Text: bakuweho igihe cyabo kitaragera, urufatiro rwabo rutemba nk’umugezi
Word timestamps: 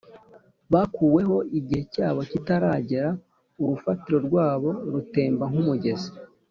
bakuweho 0.73 1.37
igihe 1.59 1.81
cyabo 1.93 2.21
kitaragera, 2.31 3.09
urufatiro 3.61 4.17
rwabo 4.27 4.69
rutemba 4.93 5.45
nk’umugezi 5.51 6.09